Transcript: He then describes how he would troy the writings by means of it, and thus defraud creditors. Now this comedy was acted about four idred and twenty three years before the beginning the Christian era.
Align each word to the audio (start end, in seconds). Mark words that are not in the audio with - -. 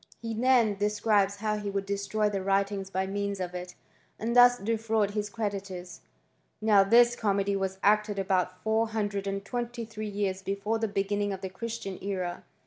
He 0.19 0.33
then 0.33 0.77
describes 0.77 1.35
how 1.35 1.57
he 1.59 1.69
would 1.69 1.87
troy 1.87 2.27
the 2.27 2.41
writings 2.41 2.89
by 2.89 3.05
means 3.05 3.39
of 3.39 3.53
it, 3.53 3.75
and 4.17 4.35
thus 4.35 4.57
defraud 4.57 5.15
creditors. 5.31 6.01
Now 6.59 6.83
this 6.83 7.15
comedy 7.15 7.55
was 7.55 7.77
acted 7.83 8.17
about 8.17 8.63
four 8.63 8.87
idred 8.87 9.27
and 9.27 9.45
twenty 9.45 9.85
three 9.85 10.09
years 10.09 10.41
before 10.41 10.79
the 10.79 10.87
beginning 10.87 11.29
the 11.39 11.49
Christian 11.49 11.99
era. 12.01 12.43